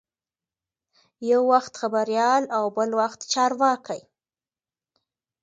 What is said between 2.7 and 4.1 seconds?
بل وخت چارواکی.